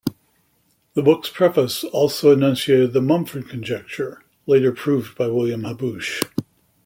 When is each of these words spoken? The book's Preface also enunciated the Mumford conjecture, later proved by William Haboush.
The 0.95 1.03
book's 1.03 1.29
Preface 1.29 1.83
also 1.83 2.31
enunciated 2.31 2.91
the 2.93 3.03
Mumford 3.03 3.47
conjecture, 3.47 4.23
later 4.47 4.71
proved 4.71 5.15
by 5.15 5.27
William 5.27 5.61
Haboush. 5.61 6.23